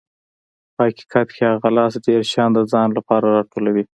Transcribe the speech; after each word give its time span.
په 0.75 0.81
حقیقت 0.89 1.27
کې 1.35 1.43
هغه 1.53 1.69
لاس 1.77 1.93
ډېر 2.07 2.21
شیان 2.31 2.51
د 2.53 2.59
ځان 2.71 2.89
لپاره 2.97 3.25
راټولوي. 3.37 3.83